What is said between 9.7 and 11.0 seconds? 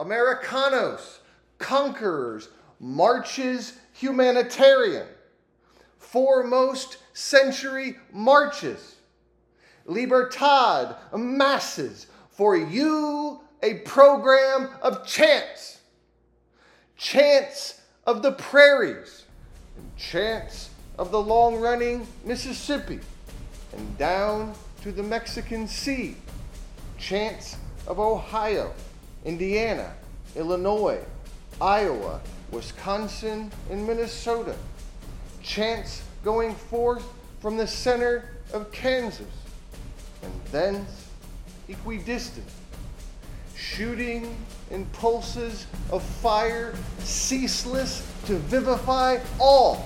libertad,